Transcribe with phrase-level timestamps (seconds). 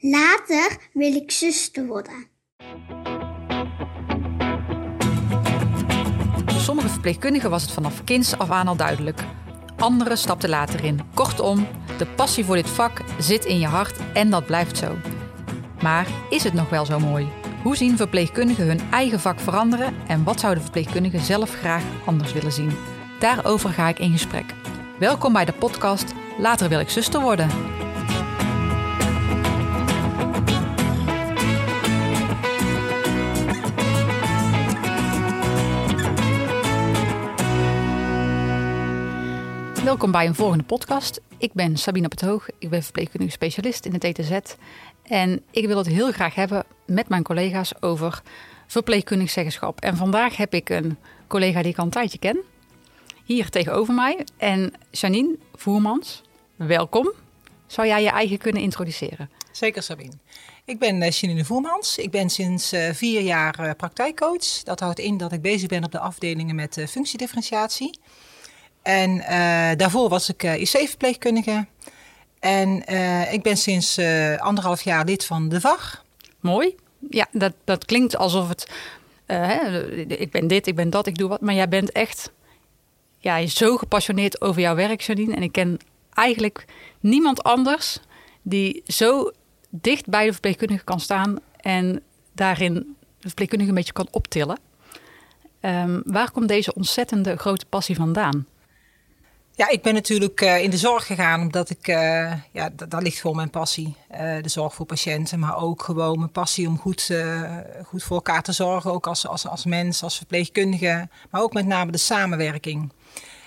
[0.00, 2.26] Later wil ik zuster worden.
[6.46, 9.24] Sommige verpleegkundigen was het vanaf kinds af aan al duidelijk.
[9.76, 11.00] Anderen stapten later in.
[11.14, 11.66] Kortom,
[11.98, 14.96] de passie voor dit vak zit in je hart en dat blijft zo.
[15.82, 17.28] Maar is het nog wel zo mooi?
[17.62, 22.52] Hoe zien verpleegkundigen hun eigen vak veranderen en wat zouden verpleegkundigen zelf graag anders willen
[22.52, 22.72] zien?
[23.18, 24.54] Daarover ga ik in gesprek.
[24.98, 27.77] Welkom bij de podcast Later wil ik zuster worden.
[39.88, 41.20] Welkom bij een volgende podcast.
[41.38, 44.38] Ik ben Sabine Petoog, ik ben verpleegkundige specialist in het ETZ.
[45.02, 48.22] En ik wil het heel graag hebben met mijn collega's over
[48.66, 49.80] verpleegkundig zeggenschap.
[49.80, 52.38] En vandaag heb ik een collega die ik al een tijdje ken,
[53.24, 54.24] hier tegenover mij.
[54.36, 56.22] En Janine Voermans,
[56.56, 57.12] welkom.
[57.66, 59.30] Zou jij je eigen kunnen introduceren?
[59.52, 60.12] Zeker Sabine.
[60.64, 61.98] Ik ben uh, Janine Voermans.
[61.98, 64.62] Ik ben sinds uh, vier jaar uh, praktijkcoach.
[64.64, 67.98] Dat houdt in dat ik bezig ben op de afdelingen met functiedifferentiatie.
[68.88, 69.18] En
[69.76, 71.66] daarvoor was ik IC-verpleegkundige.
[72.38, 72.82] En
[73.32, 73.98] ik ben sinds
[74.38, 76.04] anderhalf jaar lid van de VAG.
[76.40, 76.74] Mooi.
[77.10, 78.70] Ja, dat, dat klinkt alsof het...
[79.26, 81.40] Hè, ik ben dit, ik ben dat, ik doe wat.
[81.40, 82.32] Maar jij bent echt
[83.18, 85.34] ja, zo gepassioneerd over jouw werk, Janine.
[85.34, 85.78] En ik ken
[86.12, 86.64] eigenlijk
[87.00, 87.98] niemand anders
[88.42, 89.30] die zo
[89.70, 92.74] dicht bij de verpleegkundige kan staan en daarin
[93.20, 94.58] de verpleegkundige een beetje kan optillen.
[95.60, 98.46] Um, waar komt deze ontzettende grote passie vandaan?
[99.58, 103.20] Ja, ik ben natuurlijk uh, in de zorg gegaan omdat ik, uh, ja, daar ligt
[103.20, 103.96] gewoon mijn passie.
[104.12, 107.12] Uh, de zorg voor patiënten, maar ook gewoon mijn passie om goed,
[107.84, 108.92] goed voor elkaar te zorgen.
[108.92, 112.92] Ook als, als, als mens, als verpleegkundige, maar ook met name de samenwerking.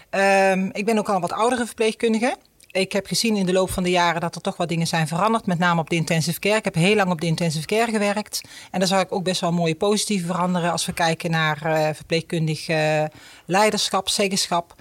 [0.09, 2.35] Um, ik ben ook al wat oudere verpleegkundige.
[2.71, 5.07] Ik heb gezien in de loop van de jaren dat er toch wat dingen zijn
[5.07, 6.57] veranderd, met name op de intensive care.
[6.57, 8.41] Ik heb heel lang op de intensive care gewerkt.
[8.71, 11.57] En daar zou ik ook best wel mooie positieve veranderen als we kijken naar
[11.95, 12.67] verpleegkundig
[13.45, 14.75] leiderschap, zeggenschap.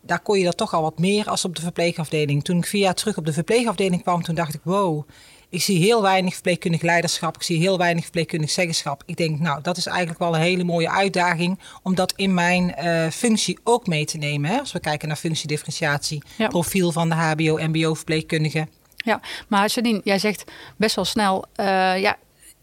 [0.00, 2.44] Daar kon je dat toch al wat meer als op de verpleegafdeling.
[2.44, 5.08] Toen ik vier jaar terug op de verpleegafdeling kwam, toen dacht ik, wow,
[5.48, 7.36] ik zie heel weinig verpleegkundig leiderschap.
[7.36, 9.02] Ik zie heel weinig verpleegkundig zeggenschap.
[9.06, 12.74] Ik denk, nou, dat is eigenlijk wel een hele mooie uitdaging om dat in mijn
[12.78, 14.50] uh, functie ook mee te nemen.
[14.50, 14.58] Hè?
[14.58, 16.48] Als we kijken naar functiedifferentiatie, ja.
[16.48, 18.68] profiel van de HBO, MBO verpleegkundige.
[18.96, 20.44] Ja, maar Janine, jij zegt
[20.76, 21.66] best wel snel, uh,
[22.00, 22.16] ja,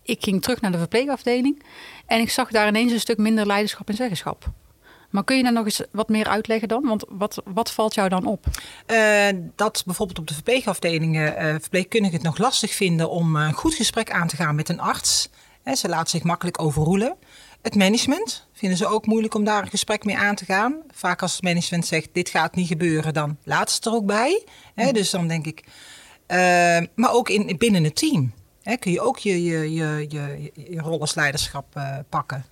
[0.04, 1.64] ik ging terug naar de verpleegafdeling
[2.06, 4.52] en ik zag daar ineens een stuk minder leiderschap en zeggenschap.
[5.10, 6.84] Maar kun je daar nog eens wat meer uitleggen dan?
[6.84, 8.46] Want wat, wat valt jou dan op?
[8.88, 13.74] Uh, dat bijvoorbeeld op de verpleegafdelingen uh, verpleegkundigen het nog lastig vinden om een goed
[13.74, 15.30] gesprek aan te gaan met een arts.
[15.64, 17.16] He, ze laten zich makkelijk overroelen.
[17.62, 20.82] Het management vinden ze ook moeilijk om daar een gesprek mee aan te gaan.
[20.92, 24.06] Vaak als het management zegt dit gaat niet gebeuren, dan laat ze het er ook
[24.06, 24.46] bij.
[24.76, 25.64] He, dus dan denk ik.
[26.28, 26.38] Uh,
[26.96, 30.82] maar ook in, binnen het team he, kun je ook je, je, je, je, je
[30.82, 32.46] rol als leiderschap pakken.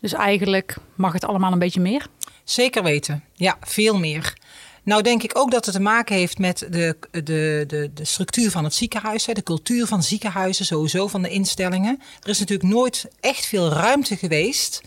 [0.00, 2.06] Dus eigenlijk mag het allemaal een beetje meer?
[2.44, 3.24] Zeker weten.
[3.32, 4.34] Ja, veel meer.
[4.82, 8.50] Nou denk ik ook dat het te maken heeft met de, de, de, de structuur
[8.50, 12.00] van het ziekenhuis, de cultuur van ziekenhuizen, sowieso van de instellingen.
[12.22, 14.80] Er is natuurlijk nooit echt veel ruimte geweest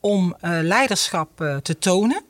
[0.00, 2.22] om uh, leiderschap uh, te tonen.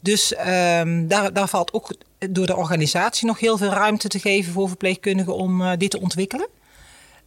[0.00, 1.94] Dus um, daar, daar valt ook
[2.30, 6.00] door de organisatie nog heel veel ruimte te geven voor verpleegkundigen om uh, dit te
[6.00, 6.48] ontwikkelen.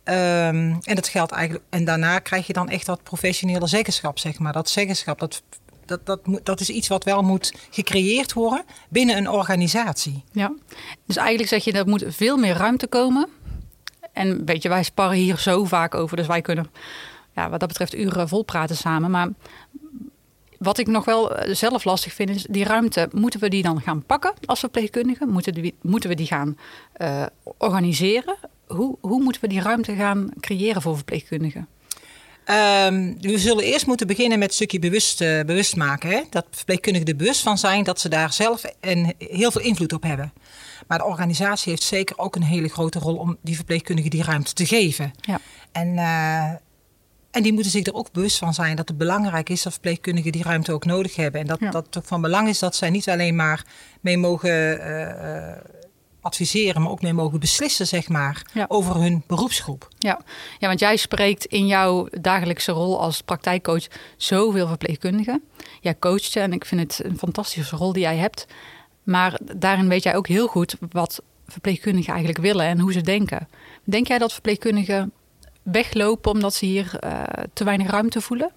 [0.04, 1.66] Um, en dat geldt eigenlijk.
[1.70, 4.54] En daarna krijg je dan echt dat professionele zeggenschap, zeg maar.
[4.54, 5.44] Dat zeggenschap, dat,
[5.86, 10.24] dat, dat, dat is iets wat wel moet gecreëerd worden binnen een organisatie.
[10.32, 10.54] Ja,
[11.06, 13.30] dus eigenlijk zeg je, er moet veel meer ruimte komen.
[14.14, 16.72] En weet je, wij sparren hier zo vaak over, dus wij kunnen
[17.36, 19.12] ja, wat dat betreft uren vol praten samen.
[19.12, 19.30] Maar
[20.58, 23.10] wat ik nog wel eh, zelf lastig vind, is die ruimte.
[23.12, 25.30] Moeten we die dan gaan pakken als verpleegkundigen?
[25.30, 26.58] Moeten, moeten we die gaan
[26.98, 27.26] uh,
[27.58, 28.36] organiseren?
[28.76, 31.68] Hoe, hoe moeten we die ruimte gaan creëren voor verpleegkundigen?
[32.46, 36.10] Um, we zullen eerst moeten beginnen met een stukje bewust, uh, bewust maken.
[36.10, 36.22] Hè?
[36.30, 40.04] Dat verpleegkundigen er bewust van zijn dat ze daar zelf een, heel veel invloed op
[40.04, 40.34] hebben.
[40.88, 44.54] Maar de organisatie heeft zeker ook een hele grote rol om die verpleegkundigen die ruimte
[44.54, 45.12] te geven.
[45.22, 45.40] Ja.
[45.72, 46.50] En, uh,
[47.32, 50.32] en die moeten zich er ook bewust van zijn dat het belangrijk is dat verpleegkundigen
[50.32, 51.42] die ruimte ook nodig hebben.
[51.42, 51.72] En dat, ja.
[51.72, 53.66] dat het ook van belang is dat zij niet alleen maar
[54.02, 54.80] mee mogen.
[54.80, 55.81] Uh,
[56.22, 58.66] adviseren, maar ook mee mogen beslissen, zeg maar, ja.
[58.68, 59.88] over hun beroepsgroep.
[60.00, 60.22] Ja.
[60.60, 63.88] ja, want jij spreekt in jouw dagelijkse rol als praktijkcoach
[64.18, 65.44] zoveel verpleegkundigen.
[65.82, 68.48] Jij coacht en ik vind het een fantastische rol die jij hebt.
[69.04, 73.48] Maar daarin weet jij ook heel goed wat verpleegkundigen eigenlijk willen en hoe ze denken.
[73.84, 75.12] Denk jij dat verpleegkundigen
[75.64, 77.24] weglopen omdat ze hier uh,
[77.54, 78.52] te weinig ruimte voelen?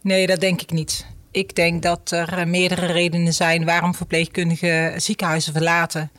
[0.00, 1.06] Nee, dat denk ik niet.
[1.30, 6.10] Ik denk dat er meerdere redenen zijn waarom verpleegkundigen ziekenhuizen verlaten.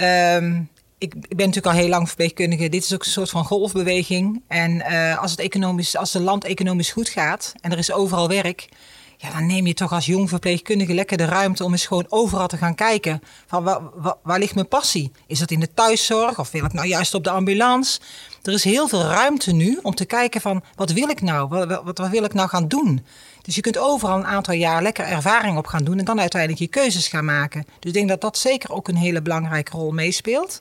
[0.00, 0.68] Um,
[0.98, 2.68] ik ben natuurlijk al heel lang verpleegkundige.
[2.68, 4.42] Dit is ook een soort van golfbeweging.
[4.48, 8.28] En uh, als het economisch, als het land economisch goed gaat en er is overal
[8.28, 8.68] werk,
[9.16, 12.46] ja, dan neem je toch als jong verpleegkundige lekker de ruimte om eens gewoon overal
[12.46, 13.22] te gaan kijken.
[13.46, 13.64] Van
[14.22, 15.12] waar, ligt mijn passie?
[15.26, 18.00] Is dat in de thuiszorg of wil ik nou juist op de ambulance?
[18.42, 21.48] Er is heel veel ruimte nu om te kijken van wat wil ik nou?
[21.48, 23.04] Wat, wat wil ik nou gaan doen?
[23.48, 26.60] Dus je kunt overal een aantal jaar lekker ervaring op gaan doen en dan uiteindelijk
[26.60, 27.64] je keuzes gaan maken.
[27.64, 30.60] Dus ik denk dat dat zeker ook een hele belangrijke rol meespeelt.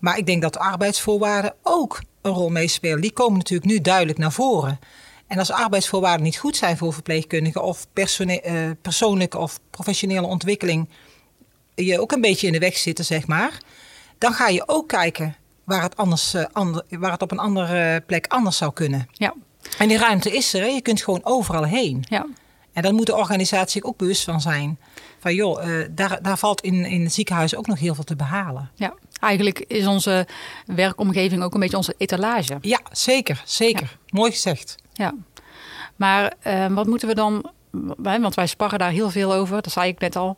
[0.00, 3.00] Maar ik denk dat de arbeidsvoorwaarden ook een rol meespelen.
[3.00, 4.78] Die komen natuurlijk nu duidelijk naar voren.
[5.26, 10.88] En als arbeidsvoorwaarden niet goed zijn voor verpleegkundigen of uh, persoonlijke of professionele ontwikkeling
[11.74, 13.58] je ook een beetje in de weg zitten, zeg maar,
[14.18, 18.26] dan ga je ook kijken waar het, anders, ander, waar het op een andere plek
[18.26, 19.08] anders zou kunnen.
[19.12, 19.34] Ja.
[19.78, 20.66] En die ruimte is er, hè?
[20.66, 22.04] je kunt gewoon overal heen.
[22.08, 22.26] Ja.
[22.72, 24.78] En daar moet de organisatie ook bewust van zijn.
[25.18, 28.16] Van joh, uh, daar, daar valt in, in het ziekenhuis ook nog heel veel te
[28.16, 28.70] behalen.
[28.74, 30.26] Ja, eigenlijk is onze
[30.66, 32.58] werkomgeving ook een beetje onze etalage.
[32.60, 33.98] Ja, zeker, zeker.
[34.08, 34.74] Mooi gezegd.
[34.92, 35.14] Ja,
[35.96, 37.50] maar uh, wat moeten we dan,
[37.96, 40.36] want wij sparren daar heel veel over, dat zei ik net al.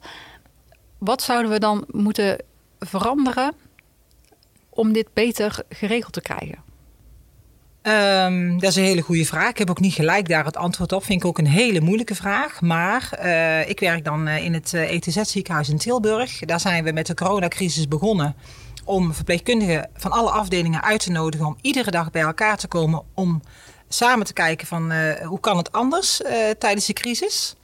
[0.98, 2.38] Wat zouden we dan moeten
[2.78, 3.54] veranderen
[4.68, 6.69] om dit beter geregeld te krijgen?
[7.82, 9.50] Um, dat is een hele goede vraag.
[9.50, 11.04] Ik heb ook niet gelijk daar het antwoord op.
[11.04, 12.60] Vind ik ook een hele moeilijke vraag.
[12.60, 16.38] Maar uh, ik werk dan uh, in het ETZ-ziekenhuis in Tilburg.
[16.38, 18.36] Daar zijn we met de coronacrisis begonnen
[18.84, 23.02] om verpleegkundigen van alle afdelingen uit te nodigen om iedere dag bij elkaar te komen
[23.14, 23.42] om
[23.88, 24.92] samen te kijken van
[25.22, 27.54] hoe kan het anders uh, tijdens de crisis.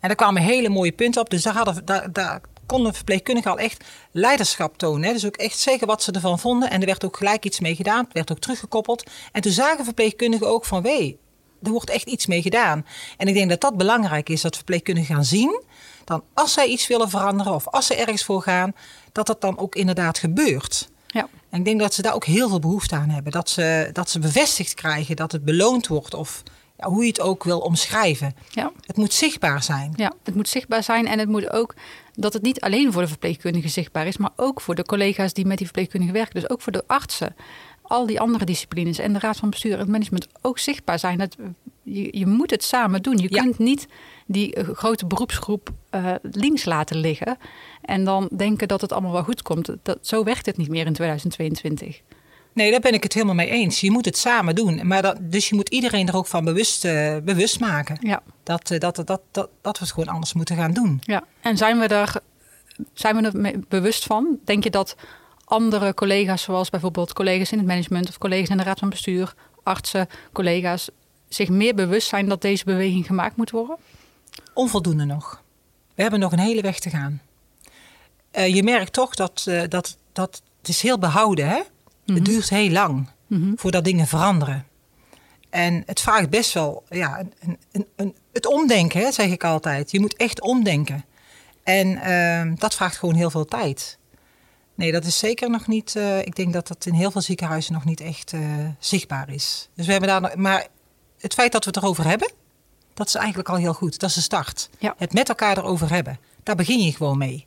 [0.00, 1.30] En daar kwamen hele mooie punten op.
[1.30, 2.40] Dus daar, hadden, daar, daar
[2.72, 5.06] konden verpleegkundigen al echt leiderschap tonen.
[5.06, 5.12] Hè.
[5.12, 6.70] Dus ook echt zeggen wat ze ervan vonden.
[6.70, 8.04] En er werd ook gelijk iets mee gedaan.
[8.04, 9.10] Het werd ook teruggekoppeld.
[9.32, 10.82] En toen zagen verpleegkundigen ook van...
[10.82, 11.18] wee,
[11.62, 12.86] er wordt echt iets mee gedaan.
[13.16, 15.62] En ik denk dat dat belangrijk is, dat verpleegkundigen gaan zien...
[16.04, 18.74] dan als zij iets willen veranderen of als ze ergens voor gaan...
[19.12, 20.88] dat dat dan ook inderdaad gebeurt.
[21.06, 21.28] Ja.
[21.50, 23.32] En ik denk dat ze daar ook heel veel behoefte aan hebben.
[23.32, 26.42] Dat ze, dat ze bevestigd krijgen dat het beloond wordt of
[26.78, 28.34] ja, hoe je het ook wil omschrijven.
[28.50, 28.72] Ja.
[28.86, 29.92] Het moet zichtbaar zijn.
[29.96, 31.74] Ja, het moet zichtbaar zijn en het moet ook
[32.14, 35.46] dat het niet alleen voor de verpleegkundigen zichtbaar is, maar ook voor de collega's die
[35.46, 36.40] met die verpleegkundigen werken.
[36.40, 37.34] Dus ook voor de artsen,
[37.82, 41.18] al die andere disciplines en de raad van bestuur en het management ook zichtbaar zijn.
[41.18, 41.36] Dat,
[41.82, 43.18] je, je moet het samen doen.
[43.18, 43.42] Je Ja.
[43.42, 43.86] kunt niet
[44.26, 47.36] die eh, grote beroepsgroep eh, links laten liggen
[47.82, 49.70] en dan denken dat het allemaal wel goed komt.
[49.82, 52.00] Dat, zo werkt het niet meer in 2022.
[52.52, 53.80] Nee, daar ben ik het helemaal mee eens.
[53.80, 54.86] Je moet het samen doen.
[54.86, 57.98] Maar dat, dus je moet iedereen er ook van bewust, eh, bewust maken.
[58.00, 58.22] Ja.
[58.42, 61.00] Dat, eh, dat, dat, dat, dat, we het gewoon anders moeten gaan doen.
[61.04, 62.20] Ja, en zijn we er,
[62.92, 64.38] zijn we er bewust van?
[64.44, 64.96] Denk je dat
[65.44, 69.34] andere collega's, zoals bijvoorbeeld collega's in het management of collega's in de raad van bestuur,
[69.62, 70.90] artsen, collega's,
[71.28, 73.76] zich meer bewust zijn dat deze beweging gemaakt moet worden?
[74.54, 75.42] Onvoldoende nog.
[75.94, 77.20] We hebben nog een hele weg te gaan.
[78.32, 81.48] Uh, je merkt toch dat, dat, dat het is heel behouden.
[81.48, 81.60] Hè?
[82.12, 82.22] Mhm.
[82.22, 83.52] Het duurt heel lang Mhm.
[83.56, 84.66] voordat dingen veranderen.
[85.50, 89.90] En het vraagt best wel ja, een, een, een, het omdenken, hè, zeg ik altijd.
[89.90, 91.04] Je moet echt omdenken.
[91.62, 93.98] En uh, dat vraagt gewoon heel veel tijd.
[94.74, 95.94] Nee, dat is zeker nog niet.
[95.96, 98.40] Uh, ik denk dat dat in heel veel ziekenhuizen nog niet echt uh,
[98.78, 99.68] zichtbaar is.
[99.74, 100.20] Dus we hebben daar.
[100.20, 100.66] nog- Maar
[101.18, 102.30] het feit dat we het erover hebben,
[102.94, 103.98] dat is eigenlijk al heel goed.
[103.98, 104.70] Dat is de start.
[104.78, 104.94] Ja.
[104.98, 106.18] Het met elkaar erover hebben.
[106.42, 107.44] Daar begin je gewoon mee.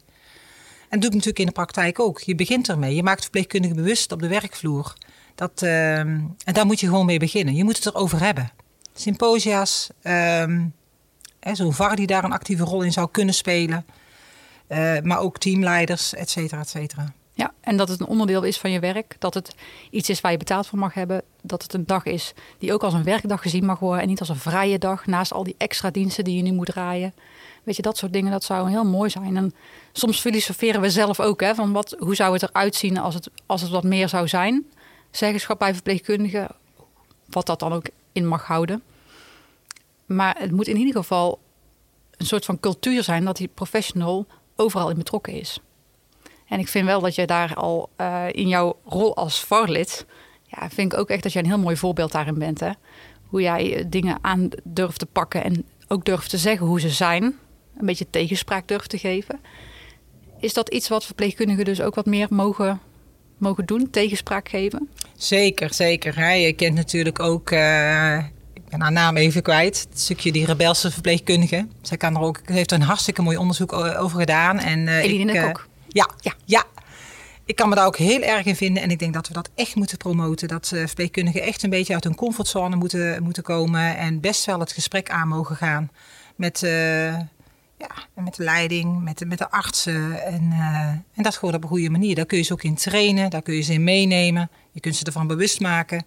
[0.96, 2.20] En dat doe ik natuurlijk in de praktijk ook.
[2.20, 2.96] Je begint ermee.
[2.96, 4.94] Je maakt verpleegkundigen bewust op de werkvloer.
[5.36, 7.56] Dat, uh, en daar moet je gewoon mee beginnen.
[7.56, 8.52] Je moet het erover hebben.
[8.94, 10.74] Symposia's, um,
[11.54, 13.86] zo'n VAR die daar een actieve rol in zou kunnen spelen.
[14.68, 17.14] Uh, maar ook teamleiders, et cetera, et cetera.
[17.34, 19.16] Ja, en dat het een onderdeel is van je werk.
[19.20, 19.56] Dat het
[19.90, 21.22] iets is waar je betaald voor mag hebben.
[21.42, 24.02] Dat het een dag is die ook als een werkdag gezien mag worden.
[24.02, 25.06] En niet als een vrije dag.
[25.06, 27.14] Naast al die extra diensten die je nu moet draaien.
[27.66, 29.38] Weet je, dat soort dingen, dat zou heel mooi zijn.
[29.38, 29.54] En
[29.92, 31.42] soms filosoferen we zelf ook.
[31.42, 34.28] Hè, van wat, hoe zou het eruit zien als het, als het wat meer zou
[34.28, 34.66] zijn?
[35.12, 36.48] Zeggenschap bij verpleegkundigen.
[37.26, 38.84] Wat dat dan ook in mag houden.
[40.06, 41.40] Maar het moet in ieder geval
[42.18, 45.60] een soort van cultuur zijn dat die professional overal in betrokken is.
[46.48, 50.06] En ik vind wel dat je daar al uh, in jouw rol als VAR-lid...
[50.48, 52.60] Ja, vind ik ook echt dat jij een heel mooi voorbeeld daarin bent.
[52.60, 52.72] Hè?
[53.28, 56.90] Hoe jij uh, dingen aan durft te pakken en ook durft te zeggen hoe ze
[56.90, 57.40] zijn.
[57.78, 59.40] Een beetje tegenspraak durft te geven.
[60.40, 62.80] Is dat iets wat verpleegkundigen dus ook wat meer mogen,
[63.38, 63.90] mogen doen?
[63.90, 64.90] Tegenspraak geven?
[65.16, 66.16] Zeker, zeker.
[66.16, 66.32] Hè.
[66.32, 67.52] Je kent natuurlijk ook...
[67.52, 68.18] Uh,
[68.54, 69.86] ik ben haar naam even kwijt.
[69.90, 71.68] Het stukje die rebelse verpleegkundige.
[71.82, 74.60] Zij kan er ook, heeft er een hartstikke mooi onderzoek over gedaan.
[74.60, 75.68] En, uh, Eline ik, Kok.
[75.88, 76.64] Ja, ja, ja.
[77.46, 78.84] Ik kan me daar ook heel erg in vinden.
[78.84, 80.48] En ik denk dat we dat echt moeten promoten.
[80.48, 83.98] Dat verpleegkundigen echt een beetje uit hun comfortzone moeten, moeten komen.
[83.98, 85.92] En best wel het gesprek aan mogen gaan
[86.36, 87.16] met, uh,
[87.78, 90.24] ja, en met de leiding, met de, met de artsen.
[90.26, 92.16] En, eh, en dat gewoon op een goede manier.
[92.16, 94.50] Daar kun je ze ook in trainen, daar kun je ze in meenemen.
[94.72, 96.06] Je kunt ze ervan bewust maken.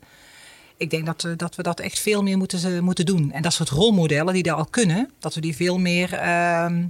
[0.76, 3.32] Ik denk dat, we- dat we dat echt veel meer moeten, ze- moeten doen.
[3.32, 6.84] En dat soort rolmodellen die daar al kunnen, dat we die veel meer, ehm,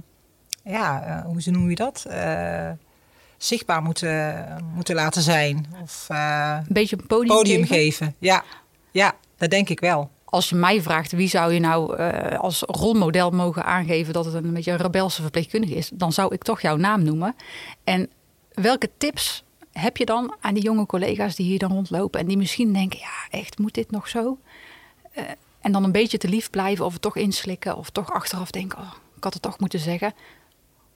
[0.63, 2.05] ja, eh, hoe ze- noem je dat?
[2.09, 2.69] Eh,
[3.37, 4.45] zichtbaar moeten,
[4.75, 5.65] moeten laten zijn.
[5.81, 7.75] Of eh, Een beetje een podium, podium geven.
[7.77, 8.15] geven.
[8.19, 8.43] Ja.
[8.91, 10.09] ja, dat denk ik wel.
[10.29, 14.33] Als je mij vraagt wie zou je nou eh, als rolmodel mogen aangeven dat het
[14.33, 17.35] een beetje een rebelse verpleegkundige is, dan zou ik toch jouw naam noemen.
[17.83, 18.09] En
[18.53, 22.37] welke tips heb je dan aan die jonge collega's die hier dan rondlopen en die
[22.37, 24.37] misschien denken, ja echt, moet dit nog zo?
[25.11, 25.23] Eh,
[25.61, 28.79] en dan een beetje te lief blijven of het toch inslikken of toch achteraf denken,
[28.79, 30.13] oh, ik had het toch moeten zeggen.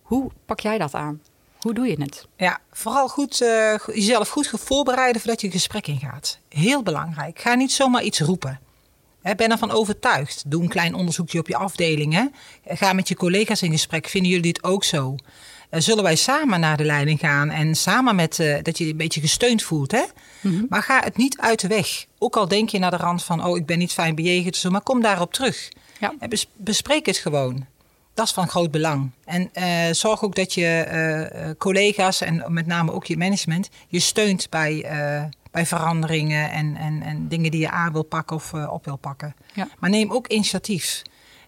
[0.01, 1.21] Hoe pak jij dat aan?
[1.59, 2.27] Hoe doe je het?
[2.37, 6.39] Ja, vooral goed, eh, jezelf goed voorbereiden voordat je een gesprek ingaat.
[6.49, 7.39] Heel belangrijk.
[7.39, 8.59] Ga niet zomaar iets roepen.
[9.23, 10.43] Hè, ben ervan overtuigd.
[10.47, 12.13] Doe een klein onderzoekje op je afdeling.
[12.13, 12.25] Hè.
[12.75, 14.07] Ga met je collega's in gesprek.
[14.07, 15.15] Vinden jullie dit ook zo?
[15.69, 18.91] Eh, zullen wij samen naar de leiding gaan en samen met eh, dat je je
[18.91, 19.91] een beetje gesteund voelt.
[19.91, 20.03] Hè?
[20.69, 22.05] Maar ga het niet uit de weg.
[22.17, 24.69] Ook al denk je naar de rand van, oh, ik ben niet fijn bejegend, zo,
[24.69, 25.69] maar kom daarop terug.
[25.99, 26.13] Ja.
[26.19, 27.65] En bes- bespreek het gewoon.
[28.13, 29.11] Dat is van groot belang.
[29.25, 33.69] En eh, zorg ook dat je eh, eh, collega's en met name ook je management
[33.87, 38.35] je steunt bij, eh, bij veranderingen en, en, en dingen die je aan wil pakken
[38.35, 39.35] of eh, op wil pakken.
[39.53, 39.67] Ja.
[39.79, 41.01] Maar neem ook initiatief.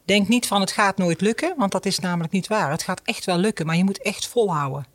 [0.03, 2.71] Denk niet van het gaat nooit lukken, want dat is namelijk niet waar.
[2.71, 4.85] Het gaat echt wel lukken, maar je moet echt volhouden.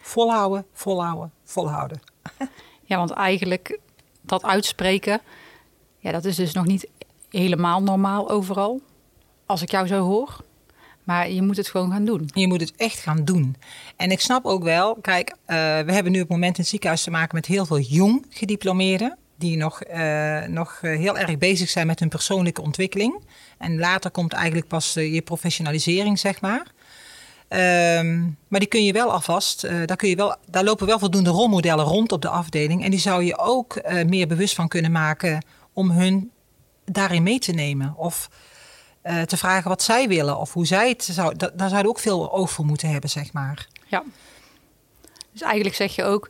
[0.00, 2.00] Volhouden, volhouden, volhouden.
[2.84, 3.78] Ja, want eigenlijk
[4.20, 5.20] dat uitspreken,
[5.98, 6.88] ja, dat is dus nog niet
[7.30, 8.80] helemaal normaal overal.
[9.46, 10.44] Als ik jou zo hoor.
[11.08, 12.30] Maar je moet het gewoon gaan doen.
[12.34, 13.56] Je moet het echt gaan doen.
[13.96, 16.70] En ik snap ook wel, kijk, eh, we hebben nu op het moment in het
[16.70, 19.16] ziekenhuis te maken met heel veel jong gediplomeerden.
[19.38, 23.20] Die nog, eh, nog eh, heel erg bezig zijn met hun persoonlijke ontwikkeling.
[23.58, 26.66] En later komt eigenlijk pas je professionalisering, zeg maar.
[27.48, 31.30] Ehm, maar die kun je wel alvast, daar, kun je wel, daar lopen wel voldoende
[31.30, 32.84] rolmodellen rond op de afdeling.
[32.84, 36.30] En die zou je ook meer bewust van kunnen maken om hun
[36.84, 37.94] daarin mee te nemen.
[37.96, 38.28] Of
[39.08, 41.36] eh, te vragen wat zij willen of hoe zij het zou.
[41.36, 43.68] da- daar zouden we ook veel oog voor moeten hebben, zeg maar.
[43.86, 44.02] Ja.
[45.32, 46.28] Dus eigenlijk zeg je ook,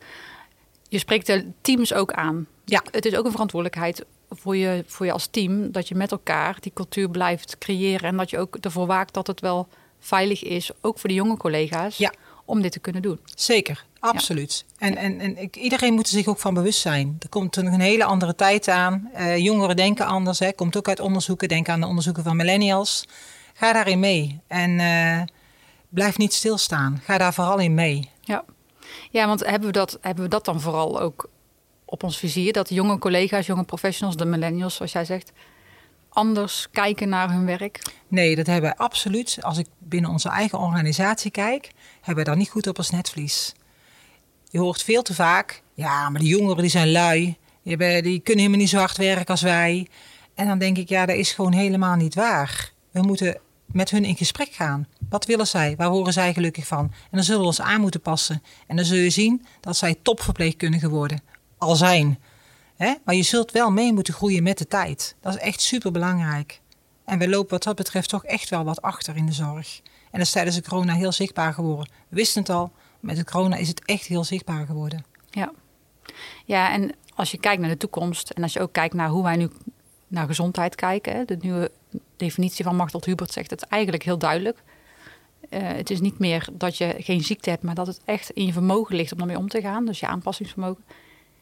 [0.89, 2.47] je spreekt de teams ook aan.
[2.65, 2.83] Ja.
[2.91, 6.57] Het is ook een verantwoordelijkheid voor je, voor je als team dat je met elkaar
[6.61, 9.69] die cultuur blijft creëren en dat je ook ervoor waakt dat het wel
[10.01, 12.13] veilig is, ook voor de jonge collega's, Ja.
[12.45, 13.21] om dit te kunnen doen.
[13.35, 14.65] Zeker, absoluut.
[14.79, 17.17] En, en, en ik, iedereen moet er zich ook van bewust zijn.
[17.21, 19.11] Er komt een, een hele andere tijd aan.
[19.13, 20.39] Eh, jongeren denken anders.
[20.39, 20.53] Hè.
[20.53, 21.49] Komt ook uit onderzoeken.
[21.49, 23.05] Denk aan de onderzoeken van millennials.
[23.55, 24.41] Ga daarin mee.
[24.47, 25.23] En eh,
[25.89, 27.01] blijf niet stilstaan.
[27.05, 28.11] Ga daar vooral in mee.
[28.21, 28.45] Ja,
[29.11, 31.29] ja want hebben we, dat, hebben we dat dan vooral ook
[31.85, 32.53] op ons vizier?
[32.53, 35.33] Dat jonge collega's, jonge professionals, de millennials, zoals jij zegt,
[36.09, 37.83] anders kijken naar hun werk?
[38.09, 39.39] Nee, dat hebben wij absoluut.
[39.41, 43.55] Als ik binnen onze eigen organisatie kijk, hebben we daar niet goed op als netvlies.
[44.51, 47.37] Je hoort veel te vaak, ja, maar de jongeren die zijn lui.
[47.63, 49.89] Die, die kunnen helemaal niet zo hard werken als wij.
[50.35, 52.73] En dan denk ik, ja, dat is gewoon helemaal niet waar.
[52.91, 54.87] We moeten met hun in gesprek gaan.
[55.09, 55.75] Wat willen zij?
[55.77, 56.85] Waar horen zij gelukkig van?
[56.85, 58.43] En dan zullen we ons aan moeten passen.
[58.67, 61.23] En dan zul je zien dat zij topverpleegkundigen worden.
[61.59, 62.19] Al zijn.
[63.05, 65.17] Maar je zult wel mee moeten groeien met de tijd.
[65.21, 66.61] Dat is echt super belangrijk.
[67.05, 69.81] En we lopen wat dat betreft toch echt wel wat achter in de zorg.
[69.85, 71.93] En dat is tijdens de corona heel zichtbaar geworden.
[72.09, 75.05] We wisten het al, met de corona is het echt heel zichtbaar geworden.
[75.31, 75.53] Ja.
[76.45, 79.23] ja, en als je kijkt naar de toekomst en als je ook kijkt naar hoe
[79.23, 79.51] wij nu
[80.09, 81.71] naar gezondheid kijken, de nieuwe
[82.17, 84.63] definitie van Machtel Hubert zegt het eigenlijk heel duidelijk.
[85.49, 88.47] Eh, het is niet meer dat je geen ziekte hebt, maar dat het echt in
[88.47, 89.85] je vermogen ligt om daarmee om te gaan.
[89.85, 90.85] Dus je aanpassingsvermogen.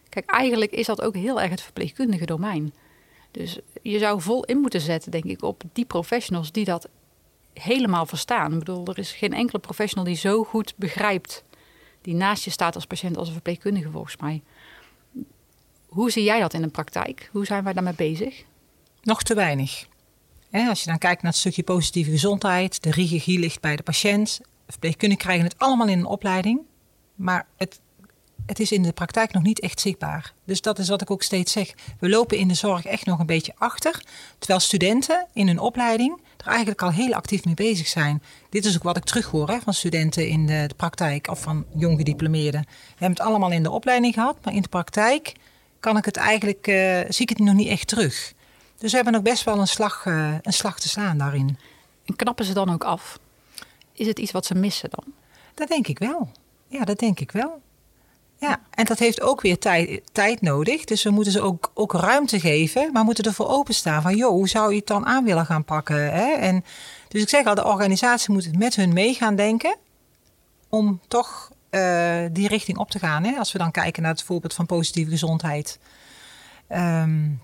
[0.08, 2.74] Kijk, eigenlijk is dat ook heel erg het verpleegkundige domein.
[3.30, 6.88] Dus je zou vol in moeten zetten, denk ik, op die professionals die dat
[7.62, 8.52] helemaal verstaan.
[8.52, 11.44] Ik bedoel, er is geen enkele professional die zo goed begrijpt,
[12.02, 14.42] die naast je staat als patiënt, als een verpleegkundige volgens mij.
[15.86, 17.28] Hoe zie jij dat in de praktijk?
[17.32, 18.44] Hoe zijn wij daarmee bezig?
[19.02, 19.86] Nog te weinig.
[20.50, 24.40] Als je dan kijkt naar het stukje positieve gezondheid, de regie ligt bij de patiënt.
[24.68, 26.60] Verpleegkundigen krijgen het allemaal in een opleiding,
[27.14, 27.80] maar het,
[28.46, 30.34] het is in de praktijk nog niet echt zichtbaar.
[30.44, 31.74] Dus dat is wat ik ook steeds zeg.
[32.00, 34.02] We lopen in de zorg echt nog een beetje achter,
[34.38, 38.22] terwijl studenten in hun opleiding er eigenlijk al heel actief mee bezig zijn.
[38.50, 41.64] Dit is ook wat ik terughoor hè, van studenten in de, de praktijk of van
[41.74, 42.60] jong gediplomeerden.
[42.60, 45.32] We hebben het allemaal in de opleiding gehad, maar in de praktijk
[45.80, 48.32] kan ik het eigenlijk, eh, zie ik het nog niet echt terug.
[48.78, 51.58] Dus we hebben nog best wel een slag, eh, een slag te slaan daarin.
[52.04, 53.18] En knappen ze dan ook af?
[53.92, 55.04] Is het iets wat ze missen dan?
[55.54, 56.30] Dat denk ik wel.
[56.68, 57.60] Ja, dat denk ik wel.
[58.38, 60.84] Ja, en dat heeft ook weer tijd, tijd nodig.
[60.84, 64.48] Dus we moeten ze ook, ook ruimte geven, maar moeten ervoor openstaan van, joh, hoe
[64.48, 66.12] zou je het dan aan willen gaan pakken?
[66.12, 66.32] Hè?
[66.32, 66.64] En
[67.08, 69.76] dus ik zeg al, de organisatie moet met hun mee gaan denken
[70.68, 73.24] om toch uh, die richting op te gaan.
[73.24, 73.36] Hè?
[73.38, 75.78] Als we dan kijken naar het voorbeeld van positieve gezondheid.
[76.68, 77.42] Um,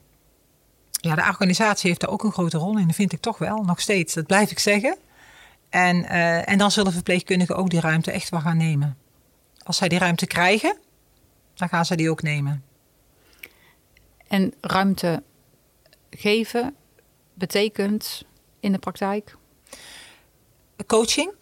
[0.91, 2.87] ja, de organisatie heeft daar ook een grote rol in.
[2.87, 4.15] Dat vind ik toch wel, nog steeds.
[4.15, 4.97] Dat blijf ik zeggen.
[5.71, 8.97] En, uh, en dan zullen verpleegkundigen ook die ruimte echt wel gaan nemen.
[9.73, 10.76] Als zij die ruimte krijgen,
[11.55, 12.64] dan gaan ze die ook nemen.
[14.29, 15.23] En ruimte
[16.11, 16.76] geven
[17.35, 18.25] betekent
[18.61, 19.37] in de praktijk?
[20.87, 21.33] Coaching.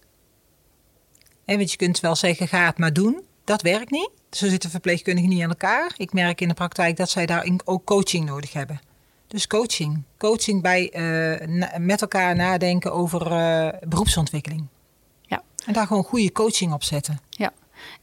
[1.44, 3.25] En want je kunt wel zeggen, ga het maar doen.
[3.44, 4.10] Dat werkt niet.
[4.30, 5.92] Zo zitten verpleegkundigen niet aan elkaar.
[5.96, 8.80] Ik merk in de praktijk dat zij daarin ook coaching nodig hebben.
[9.26, 10.02] Dus coaching.
[10.18, 14.66] Coaching bij uh, met elkaar nadenken over uh, beroepsontwikkeling.
[15.22, 15.42] Ja.
[15.66, 17.20] En daar gewoon goede coaching op zetten.
[17.30, 17.52] Ja.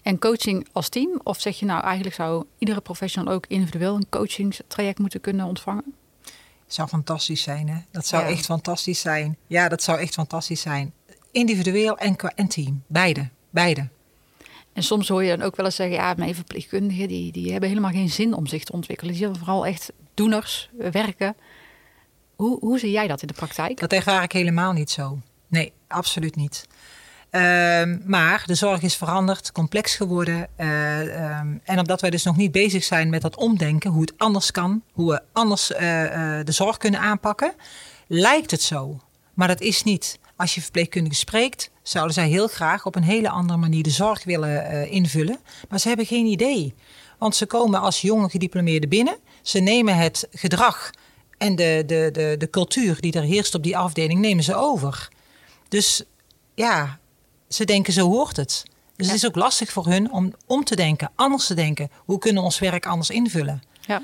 [0.02, 1.20] En coaching als team?
[1.24, 5.94] Of zeg je nou eigenlijk zou iedere professional ook individueel een coachingstraject moeten kunnen ontvangen?
[6.68, 7.78] Zou fantastisch zijn, hè?
[7.92, 9.38] Dat zou echt fantastisch zijn.
[9.48, 10.94] Ja, dat zou echt fantastisch zijn.
[11.32, 12.84] Individueel en, en team.
[12.88, 13.30] Beide.
[13.50, 13.88] Beide.
[14.74, 17.70] En soms hoor je dan ook wel eens zeggen, ja, mijn verpleegkundigen die, die hebben
[17.70, 19.14] helemaal geen zin om zich te ontwikkelen.
[19.14, 21.36] Die zijn vooral echt doeners, werken.
[22.36, 23.80] Hoe, hoe zie jij dat in de praktijk?
[23.80, 25.20] Dat ervaar ik helemaal niet zo.
[25.48, 26.68] Nee, absoluut niet.
[27.30, 30.48] Ehm, maar de zorg is veranderd, complex geworden.
[30.58, 31.00] Uh,
[31.40, 34.52] um, en omdat wij dus nog niet bezig zijn met dat omdenken, hoe het anders
[34.52, 36.10] kan, hoe we anders uh, uh,
[36.44, 37.54] de zorg kunnen aanpakken,
[38.08, 39.02] lijkt het zo.
[39.34, 40.20] Maar dat is niet.
[40.36, 44.24] Als je verpleegkundigen spreekt, zouden zij heel graag op een hele andere manier de zorg
[44.24, 45.40] willen invullen.
[45.70, 46.74] Maar ze hebben geen idee.
[47.18, 49.18] Want ze komen als jonge gediplomeerden binnen.
[49.42, 50.90] Ze nemen het gedrag
[51.38, 55.10] en de, de, de, de cultuur die er heerst op die afdeling, nemen ze over.
[55.68, 56.04] Dus
[56.56, 57.00] ja,
[57.50, 58.64] ze denken zo hoort het.
[58.96, 61.92] Dus het is ook lastig voor hun om om te denken, anders te denken.
[61.96, 63.64] Hoe kunnen we ons werk anders invullen?
[63.82, 64.02] Ja.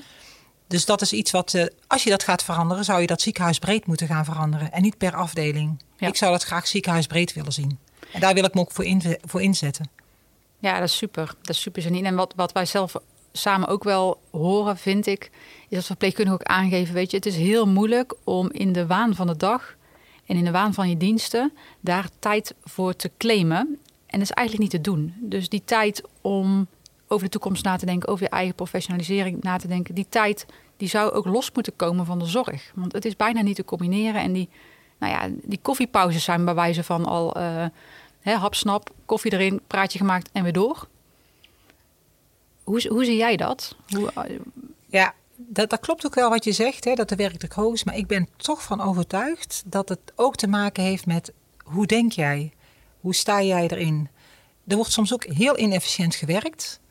[0.68, 3.86] Dus dat is iets wat, uh, als je dat gaat veranderen, zou je dat ziekenhuisbreed
[3.86, 4.72] moeten gaan veranderen.
[4.72, 5.84] En niet per afdeling.
[5.98, 6.08] Ja.
[6.08, 7.80] Ik zou dat graag ziekenhuisbreed willen zien.
[8.12, 9.90] En daar wil ik me ook voor, in, voor inzetten.
[10.60, 11.26] Ja, dat is super.
[11.42, 12.08] Dat is super, Janine.
[12.08, 12.96] En wat, wat wij zelf
[13.32, 15.32] samen ook wel horen, vind ik,
[15.70, 19.16] is dat verpleegkundigen ook aangeven, weet je, het is heel moeilijk om in de waan
[19.16, 19.76] van de dag
[20.26, 23.80] en in de waan van je diensten daar tijd voor te claimen.
[24.06, 25.14] En dat is eigenlijk niet te doen.
[25.20, 26.68] Dus die tijd om
[27.08, 30.46] over de toekomst na te denken, over je eigen professionalisering na te denken, die tijd
[30.78, 32.72] die zou ook los moeten komen van de zorg.
[32.76, 34.22] Want het is bijna niet te combineren.
[34.22, 34.50] En die,
[34.98, 37.66] nou ja, die koffiepauzes zijn bij wijze van al uh,
[38.20, 40.88] hè, hapsnap, koffie erin, praatje gemaakt en weer door.
[42.64, 43.76] Hoe, hoe zie jij dat?
[43.90, 44.12] Hoe,
[44.86, 45.14] ja,
[45.48, 47.84] dat, dat, klopt ook wel wat je zegt, hè, dat de werkdruk hoog is.
[47.84, 52.12] Maar ik ben toch van overtuigd dat het ook te maken heeft met hoe denk
[52.12, 52.54] jij?
[53.00, 54.10] Hoe sta jij erin?
[54.68, 56.82] Er wordt soms ook heel inefficiënt gewerkt.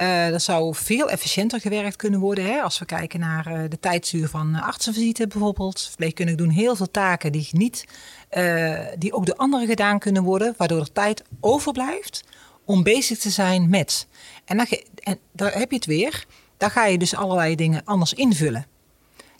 [0.00, 2.44] Uh, er zou veel efficiënter gewerkt kunnen worden.
[2.44, 2.60] Hè?
[2.60, 5.80] Als we kijken naar uh, de tijdsuur van artsenvisite bijvoorbeeld.
[5.80, 7.84] Verpleegkundigen doen heel veel taken die, niet,
[8.32, 10.54] uh, die ook door anderen gedaan kunnen worden.
[10.56, 12.24] Waardoor er tijd overblijft
[12.64, 14.06] om bezig te zijn met.
[14.44, 14.66] En, dan,
[15.02, 16.26] en daar heb je het weer.
[16.60, 18.66] Daar ga je dus allerlei dingen anders invullen.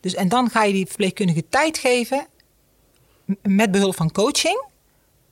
[0.01, 2.27] Dus, en dan ga je die verpleegkundige tijd geven
[3.43, 4.65] met behulp van coaching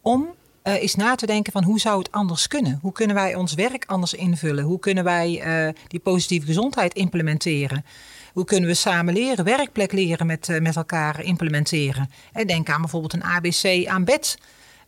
[0.01, 0.29] om
[0.64, 2.79] uh, eens na te denken van hoe zou het anders kunnen?
[2.83, 4.64] Hoe kunnen wij ons werk anders invullen?
[4.64, 7.85] Hoe kunnen wij uh, die positieve gezondheid implementeren?
[8.33, 12.11] Hoe kunnen we samen leren, werkplek leren met, uh, met elkaar implementeren?
[12.33, 14.38] En denk aan bijvoorbeeld een ABC aan bed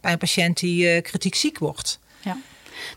[0.01, 1.99] bij een patiënt die kritiek ziek wordt.
[2.23, 2.37] Ja.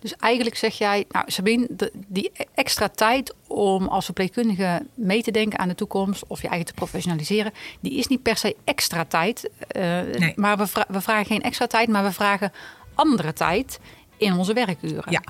[0.02, 5.32] Dus eigenlijk zeg jij, nou Sabine, de, die extra tijd om als verpleegkundige mee te
[5.32, 9.06] denken aan de toekomst of je eigen te professionaliseren, die is niet per se extra
[9.06, 9.50] tijd.
[9.76, 10.34] Uh, nee.
[10.36, 12.52] Maar we, vra we vragen geen extra tijd, maar we vragen
[12.94, 13.80] andere tijd
[14.18, 15.12] in onze werkuren.
[15.12, 15.24] Ja.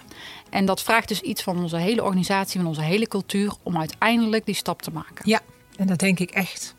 [0.49, 4.45] En dat vraagt dus iets van onze hele organisatie, van onze hele cultuur, om uiteindelijk
[4.45, 5.29] die stap te maken.
[5.29, 5.39] Ja,
[5.75, 6.75] en dat denk ik echt.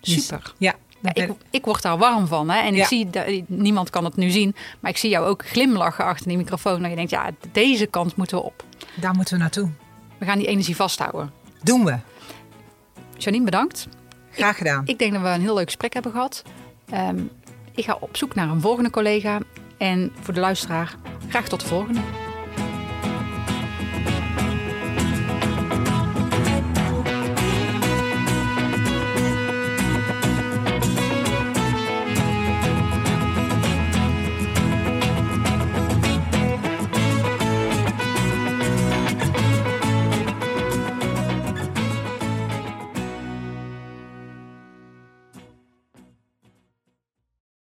[0.00, 0.42] Super.
[0.42, 2.50] Dus, ja, ja, ik, ik, word daar warm van.
[2.50, 2.58] Hè?
[2.58, 3.08] En ik zie,
[3.46, 6.84] niemand kan het nu zien, maar ik zie jou ook glimlachen achter die microfoon.
[6.84, 8.64] En je denkt, ja, deze kant moeten we op.
[8.94, 9.70] Daar moeten we naartoe.
[10.18, 11.32] We gaan die energie vasthouden.
[11.62, 11.96] Doen we.
[13.16, 13.88] Janine, bedankt.
[14.30, 14.82] Graag gedaan.
[14.82, 16.42] Ik, ik denk dat we een heel leuk gesprek hebben gehad.
[16.94, 17.30] Um,
[17.74, 19.38] ik ga op zoek naar een volgende collega.
[19.78, 20.94] En voor de luisteraar,
[21.28, 22.00] graag tot de volgende.